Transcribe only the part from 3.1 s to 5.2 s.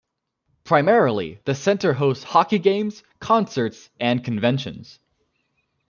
concerts and conventions.